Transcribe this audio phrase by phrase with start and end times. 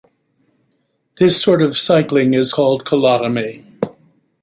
[1.19, 3.63] This sort of cycling is called colotomy.